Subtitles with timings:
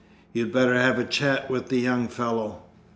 [0.33, 2.63] "You'd better have a chat with the young fellow."